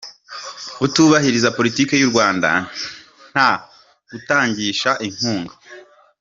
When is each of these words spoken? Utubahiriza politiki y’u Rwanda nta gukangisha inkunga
Utubahiriza 0.85 1.55
politiki 1.57 1.93
y’u 1.97 2.09
Rwanda 2.11 2.49
nta 3.31 3.49
gukangisha 4.11 4.89
inkunga 5.07 5.53